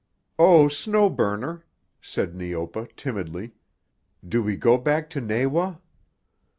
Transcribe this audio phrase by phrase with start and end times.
[0.39, 1.63] "Oh, Snow Burner,"
[2.01, 3.53] said Neopa timidly,
[4.27, 5.79] "do we go back to Nawa?"